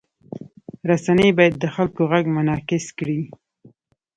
رسنۍ 0.89 1.29
باید 1.37 1.55
د 1.59 1.65
خلکو 1.75 2.01
غږ 2.11 2.25
منعکس 2.35 2.85
کړي. 2.97 3.21